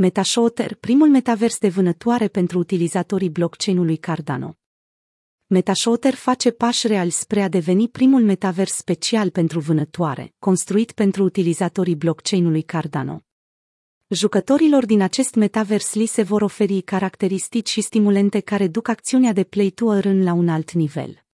MetaShotter, 0.00 0.74
primul 0.74 1.08
metavers 1.08 1.58
de 1.58 1.68
vânătoare 1.68 2.28
pentru 2.28 2.58
utilizatorii 2.58 3.30
blockchain-ului 3.30 3.96
Cardano. 3.96 4.58
MetaShotter 5.46 6.14
face 6.14 6.50
pași 6.50 6.86
reali 6.86 7.10
spre 7.10 7.42
a 7.42 7.48
deveni 7.48 7.88
primul 7.88 8.22
metavers 8.22 8.72
special 8.72 9.30
pentru 9.30 9.60
vânătoare, 9.60 10.34
construit 10.38 10.92
pentru 10.92 11.24
utilizatorii 11.24 11.96
blockchain-ului 11.96 12.62
Cardano. 12.62 13.22
Jucătorilor 14.08 14.86
din 14.86 15.00
acest 15.00 15.34
metavers 15.34 15.94
li 15.94 16.06
se 16.06 16.22
vor 16.22 16.42
oferi 16.42 16.80
caracteristici 16.80 17.68
și 17.68 17.80
stimulente 17.80 18.40
care 18.40 18.68
duc 18.68 18.88
acțiunea 18.88 19.32
de 19.32 19.44
play 19.44 19.70
to 19.70 19.94
earn 19.94 20.22
la 20.22 20.32
un 20.32 20.48
alt 20.48 20.72
nivel. 20.72 21.27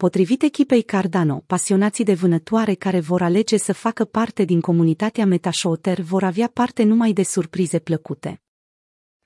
Potrivit 0.00 0.42
echipei 0.42 0.82
Cardano, 0.82 1.42
pasionații 1.46 2.04
de 2.04 2.14
vânătoare 2.14 2.74
care 2.74 3.00
vor 3.00 3.22
alege 3.22 3.56
să 3.56 3.72
facă 3.72 4.04
parte 4.04 4.44
din 4.44 4.60
comunitatea 4.60 5.26
MetaShotter 5.26 6.00
vor 6.00 6.22
avea 6.22 6.50
parte 6.52 6.82
numai 6.82 7.12
de 7.12 7.22
surprize 7.22 7.78
plăcute. 7.78 8.42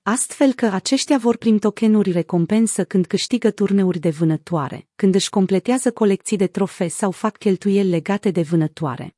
Astfel 0.03 0.53
că 0.53 0.67
aceștia 0.67 1.19
vor 1.19 1.37
primi 1.37 1.59
tokenuri 1.59 2.11
recompensă 2.11 2.85
când 2.85 3.07
câștigă 3.07 3.51
turneuri 3.51 3.99
de 3.99 4.11
vânătoare, 4.11 4.89
când 4.95 5.15
își 5.15 5.31
completează 5.31 5.93
colecții 5.93 6.37
de 6.37 6.47
trofee 6.47 6.89
sau 6.89 7.11
fac 7.11 7.37
cheltuieli 7.37 7.89
legate 7.89 8.31
de 8.31 8.43
vânătoare. 8.43 9.17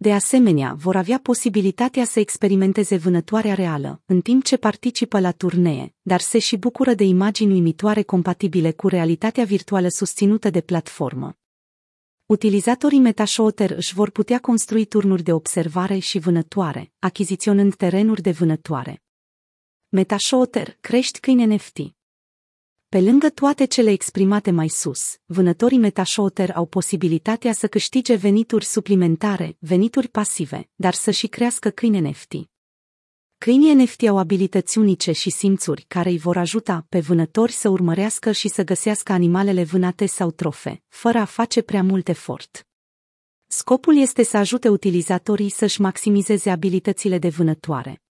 De 0.00 0.12
asemenea, 0.12 0.74
vor 0.74 0.96
avea 0.96 1.18
posibilitatea 1.18 2.04
să 2.04 2.20
experimenteze 2.20 2.96
vânătoarea 2.96 3.54
reală, 3.54 4.02
în 4.06 4.20
timp 4.20 4.44
ce 4.44 4.56
participă 4.56 5.20
la 5.20 5.32
turnee, 5.32 5.94
dar 6.02 6.20
se 6.20 6.38
și 6.38 6.56
bucură 6.56 6.94
de 6.94 7.04
imagini 7.04 7.52
uimitoare 7.52 8.02
compatibile 8.02 8.72
cu 8.72 8.88
realitatea 8.88 9.44
virtuală 9.44 9.88
susținută 9.88 10.50
de 10.50 10.60
platformă. 10.60 11.36
Utilizatorii 12.26 12.98
MetaShotter 12.98 13.70
își 13.70 13.94
vor 13.94 14.10
putea 14.10 14.38
construi 14.38 14.84
turnuri 14.84 15.22
de 15.22 15.32
observare 15.32 15.98
și 15.98 16.18
vânătoare, 16.18 16.92
achiziționând 16.98 17.74
terenuri 17.74 18.22
de 18.22 18.30
vânătoare. 18.30 19.02
MetaShotter, 19.88 20.76
crești 20.80 21.20
câine 21.20 21.54
NFT. 21.54 21.97
Pe 22.90 23.00
lângă 23.00 23.30
toate 23.30 23.64
cele 23.64 23.90
exprimate 23.90 24.50
mai 24.50 24.68
sus, 24.68 25.16
vânătorii 25.26 25.78
MetaShotter 25.78 26.50
au 26.50 26.66
posibilitatea 26.66 27.52
să 27.52 27.66
câștige 27.66 28.14
venituri 28.14 28.64
suplimentare, 28.64 29.56
venituri 29.58 30.08
pasive, 30.08 30.68
dar 30.74 30.94
să 30.94 31.10
și 31.10 31.26
crească 31.26 31.70
câini 31.70 32.00
NFT. 32.00 32.32
Câinii 33.38 33.74
NFT 33.74 34.02
au 34.02 34.18
abilități 34.18 34.78
unice 34.78 35.12
și 35.12 35.30
simțuri 35.30 35.84
care 35.88 36.08
îi 36.08 36.18
vor 36.18 36.36
ajuta 36.36 36.86
pe 36.88 37.00
vânători 37.00 37.52
să 37.52 37.68
urmărească 37.68 38.32
și 38.32 38.48
să 38.48 38.64
găsească 38.64 39.12
animalele 39.12 39.64
vânate 39.64 40.06
sau 40.06 40.30
trofe, 40.30 40.82
fără 40.88 41.18
a 41.18 41.24
face 41.24 41.62
prea 41.62 41.82
mult 41.82 42.08
efort. 42.08 42.66
Scopul 43.46 43.96
este 43.96 44.22
să 44.22 44.36
ajute 44.36 44.68
utilizatorii 44.68 45.50
să-și 45.50 45.80
maximizeze 45.80 46.50
abilitățile 46.50 47.18
de 47.18 47.28
vânătoare. 47.28 48.02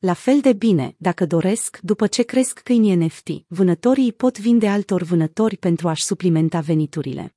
La 0.00 0.12
fel 0.12 0.40
de 0.40 0.52
bine, 0.52 0.94
dacă 0.98 1.26
doresc, 1.26 1.78
după 1.82 2.06
ce 2.06 2.22
cresc 2.22 2.58
câinii 2.58 2.94
NFT, 2.94 3.28
vânătorii 3.46 4.12
pot 4.12 4.38
vinde 4.38 4.68
altor 4.68 5.02
vânători 5.02 5.56
pentru 5.56 5.88
a-și 5.88 6.04
suplimenta 6.04 6.60
veniturile. 6.60 7.36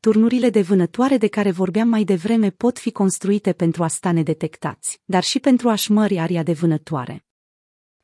Turnurile 0.00 0.50
de 0.50 0.60
vânătoare 0.60 1.16
de 1.16 1.28
care 1.28 1.50
vorbeam 1.50 1.88
mai 1.88 2.04
devreme 2.04 2.50
pot 2.50 2.78
fi 2.78 2.90
construite 2.92 3.52
pentru 3.52 3.82
a 3.82 3.88
sta 3.88 4.12
nedetectați, 4.12 5.00
dar 5.04 5.22
și 5.22 5.38
pentru 5.40 5.68
a-și 5.68 5.92
mări 5.92 6.18
aria 6.18 6.42
de 6.42 6.52
vânătoare. 6.52 7.24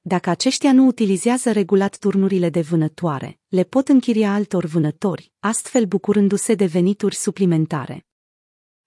Dacă 0.01 0.31
aceștia 0.31 0.73
nu 0.73 0.87
utilizează 0.87 1.53
regulat 1.53 1.99
turnurile 1.99 2.49
de 2.51 2.61
vânătoare, 2.61 3.39
le 3.49 3.65
pot 3.65 3.89
închiria 3.89 4.35
altor 4.35 4.65
vânători, 4.65 5.33
astfel 5.39 5.85
bucurându-se 5.85 6.55
de 6.55 6.67
venituri 6.67 7.15
suplimentare. 7.15 8.10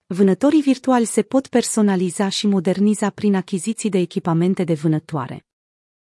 Vânătorii 0.06 0.60
virtuali 0.60 1.04
se 1.04 1.22
pot 1.22 1.46
personaliza 1.46 2.28
și 2.28 2.46
moderniza 2.46 3.10
prin 3.10 3.34
achiziții 3.34 3.90
de 3.90 3.98
echipamente 3.98 4.64
de 4.64 4.74
vânătoare. 4.74 5.46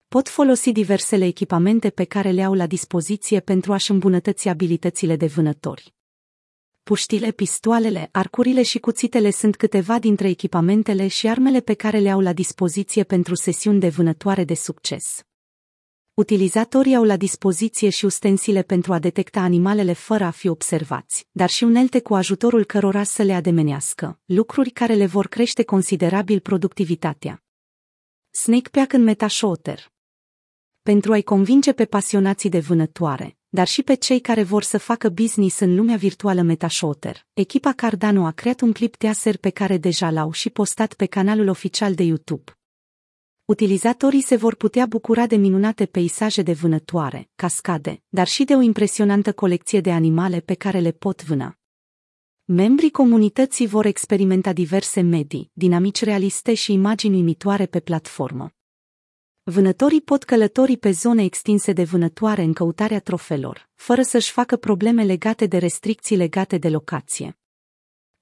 Pot 0.09 0.29
folosi 0.29 0.73
diversele 0.73 1.25
echipamente 1.27 1.91
pe 1.91 2.05
care 2.05 2.31
le 2.31 2.43
au 2.43 2.55
la 2.55 2.67
dispoziție 2.67 3.41
pentru 3.41 3.73
a-și 3.73 3.91
îmbunătăți 3.91 4.49
abilitățile 4.49 5.17
de 5.17 5.27
vânători. 5.27 5.95
Puștile, 6.83 7.31
pistoalele, 7.31 8.09
arcurile 8.13 8.63
și 8.63 8.79
cuțitele 8.79 9.31
sunt 9.31 9.57
câteva 9.57 9.99
dintre 9.99 10.29
echipamentele 10.29 11.07
și 11.07 11.29
armele 11.29 11.61
pe 11.61 11.75
care 11.75 11.99
le 11.99 12.11
au 12.11 12.21
la 12.21 12.33
dispoziție 12.33 13.05
pentru 13.05 13.35
sesiuni 13.35 13.81
de 13.81 13.89
vânătoare 13.89 14.45
de 14.45 14.55
succes. 14.55 15.25
Utilizatorii 16.15 16.95
au 16.95 17.05
la 17.05 17.17
dispoziție 17.17 17.89
și 17.89 18.05
ustensile 18.05 18.63
pentru 18.63 18.93
a 18.93 18.99
detecta 18.99 19.41
animalele 19.41 19.93
fără 19.93 20.25
a 20.25 20.31
fi 20.31 20.49
observați, 20.49 21.29
dar 21.31 21.51
și 21.51 21.65
unelte 21.65 22.01
cu 22.01 22.15
ajutorul 22.15 22.65
cărora 22.65 23.03
să 23.03 23.23
le 23.23 23.33
ademenească, 23.33 24.19
lucruri 24.25 24.71
care 24.71 24.95
le 24.95 25.07
vor 25.07 25.27
crește 25.27 25.63
considerabil 25.65 26.41
productivitatea. 26.41 27.43
Snakepack 28.31 28.93
în 28.93 29.03
MetaShotter 29.03 29.93
Pentru 30.83 31.13
a-i 31.13 31.23
convinge 31.23 31.73
pe 31.73 31.85
pasionații 31.85 32.51
de 32.51 32.59
vânătoare, 32.59 33.37
dar 33.49 33.67
și 33.67 33.83
pe 33.83 33.95
cei 33.95 34.21
care 34.21 34.43
vor 34.43 34.63
să 34.63 34.79
facă 34.79 35.09
business 35.09 35.59
în 35.59 35.75
lumea 35.75 35.97
virtuală 35.97 36.43
MetaShotter, 36.43 37.27
echipa 37.33 37.73
Cardano 37.73 38.27
a 38.27 38.31
creat 38.31 38.61
un 38.61 38.73
clip 38.73 38.97
teaser 38.97 39.37
pe 39.37 39.51
care 39.51 39.77
deja 39.77 40.11
l-au 40.11 40.33
și 40.33 40.51
postat 40.51 40.95
pe 40.95 41.07
canalul 41.07 41.49
oficial 41.49 41.95
de 41.95 42.03
YouTube. 42.03 42.59
Utilizatorii 43.45 44.21
se 44.21 44.37
vor 44.37 44.55
putea 44.55 44.87
bucura 44.87 45.27
de 45.27 45.37
minunate 45.37 45.87
peisaje 45.87 46.43
de 46.43 46.53
vânătoare, 46.53 47.29
cascade, 47.35 48.03
dar 48.09 48.27
și 48.27 48.45
de 48.45 48.55
o 48.55 48.61
impresionantă 48.61 49.33
colecție 49.33 49.81
de 49.81 49.93
animale 49.93 50.41
pe 50.41 50.55
care 50.55 50.79
le 50.79 50.91
pot 50.91 51.25
vâna. 51.25 51.59
Membrii 52.45 52.91
comunității 52.91 53.67
vor 53.67 53.85
experimenta 53.85 54.53
diverse 54.53 55.01
medii, 55.01 55.51
dinamici 55.53 56.03
realiste 56.03 56.55
și 56.55 56.73
imagini 56.73 57.15
uimitoare 57.15 57.67
pe 57.67 57.81
platformă. 57.81 58.51
Vânătorii 59.43 60.01
pot 60.01 60.23
călători 60.23 60.77
pe 60.77 60.91
zone 60.91 61.25
extinse 61.25 61.73
de 61.73 61.85
vânătoare 61.85 62.43
în 62.43 62.53
căutarea 62.53 63.01
trofelor, 63.01 63.69
fără 63.75 64.03
să-și 64.03 64.31
facă 64.31 64.57
probleme 64.57 65.05
legate 65.05 65.47
de 65.47 65.59
restricții 65.59 66.17
legate 66.17 66.59
de 66.59 66.69
locație. 66.69 67.39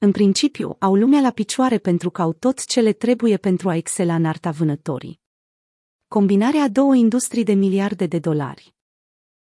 În 0.04 0.12
principiu, 0.12 0.76
au 0.78 0.94
lumea 0.94 1.20
la 1.20 1.30
picioare 1.30 1.78
pentru 1.78 2.10
că 2.10 2.22
au 2.22 2.32
tot 2.32 2.64
ce 2.64 2.80
le 2.80 2.92
trebuie 2.92 3.36
pentru 3.36 3.68
a 3.68 3.76
excela 3.76 4.14
în 4.14 4.24
arta 4.24 4.50
vânătorii. 4.50 5.20
Combinarea 6.08 6.62
a 6.62 6.68
două 6.68 6.94
industrii 6.94 7.44
de 7.44 7.52
miliarde 7.52 8.06
de 8.06 8.18
dolari. 8.18 8.74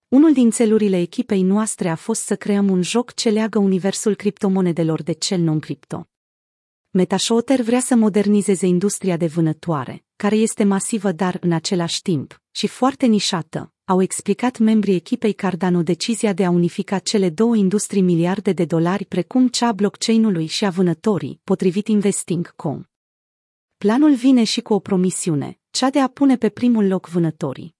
Unul 0.08 0.32
din 0.32 0.50
țelurile 0.50 1.00
echipei 1.00 1.42
noastre 1.42 1.88
a 1.88 1.94
fost 1.94 2.22
să 2.22 2.36
creăm 2.36 2.70
un 2.70 2.82
joc 2.82 3.14
ce 3.14 3.30
leagă 3.30 3.58
universul 3.58 4.14
criptomonedelor 4.14 5.02
de 5.02 5.12
cel 5.12 5.40
non-cripto. 5.40 6.08
MetaShotter 6.90 7.60
vrea 7.60 7.80
să 7.80 7.94
modernizeze 7.94 8.66
industria 8.66 9.16
de 9.16 9.26
vânătoare, 9.26 10.04
care 10.16 10.36
este 10.36 10.64
masivă 10.64 11.12
dar 11.12 11.38
în 11.40 11.52
același 11.52 12.02
timp 12.02 12.42
și 12.50 12.66
foarte 12.66 13.06
nișată, 13.06 13.72
au 13.88 14.02
explicat 14.02 14.58
membrii 14.58 14.94
echipei 14.94 15.32
Cardano 15.32 15.82
decizia 15.82 16.32
de 16.32 16.44
a 16.44 16.50
unifica 16.50 16.98
cele 16.98 17.30
două 17.30 17.56
industrii 17.56 18.02
miliarde 18.02 18.52
de 18.52 18.64
dolari 18.64 19.04
precum 19.04 19.48
cea 19.48 19.66
a 19.66 19.72
blockchain-ului 19.72 20.46
și 20.46 20.64
a 20.64 20.70
vânătorii, 20.70 21.40
potrivit 21.44 21.88
Investing.com. 21.88 22.82
Planul 23.76 24.14
vine 24.14 24.44
și 24.44 24.60
cu 24.60 24.72
o 24.72 24.78
promisiune, 24.78 25.58
cea 25.70 25.90
de 25.90 25.98
a 25.98 26.08
pune 26.08 26.36
pe 26.36 26.48
primul 26.48 26.86
loc 26.86 27.08
vânătorii. 27.08 27.74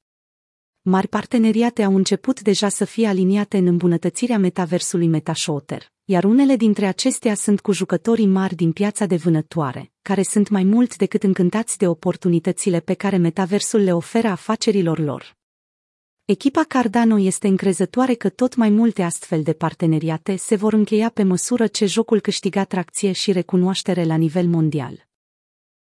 Mari 0.83 1.09
parteneriate 1.09 1.83
au 1.83 1.95
început 1.95 2.41
deja 2.41 2.69
să 2.69 2.85
fie 2.85 3.07
aliniate 3.07 3.59
în 3.59 3.67
îmbunătățirea 3.67 4.39
metaversului 4.39 5.07
MetaShotter, 5.07 5.93
iar 6.05 6.25
unele 6.25 6.57
dintre 6.57 6.87
acestea 6.87 7.35
sunt 7.35 7.61
cu 7.61 7.73
jucătorii 7.73 8.27
mari 8.27 8.55
din 8.55 8.73
piața 8.73 9.07
de 9.07 9.17
vânătoare, 9.17 9.93
care 10.03 10.23
sunt 10.23 10.49
mai 10.49 10.65
mult 10.65 10.97
decât 10.97 11.23
încântați 11.23 11.79
de 11.79 11.89
oportunitățile 11.89 12.81
pe 12.81 12.95
care 12.95 13.17
metaversul 13.17 13.81
le 13.81 13.95
oferă 13.95 14.29
afacerilor 14.29 14.99
lor. 14.99 15.38
Echipa 16.31 16.65
Cardano 16.69 17.19
este 17.19 17.47
încrezătoare 17.47 18.15
că 18.15 18.29
tot 18.29 18.55
mai 18.55 18.71
multe 18.71 19.03
astfel 19.03 19.43
de 19.43 19.53
parteneriate 19.53 20.37
se 20.37 20.57
vor 20.57 20.73
încheia 20.73 21.09
pe 21.09 21.23
măsură 21.23 21.67
ce 21.67 21.87
jocul 21.87 22.21
câștiga 22.21 22.65
tracție 22.65 23.13
și 23.13 23.33
recunoaștere 23.33 24.05
la 24.05 24.17
nivel 24.17 24.47
mondial. 24.47 25.08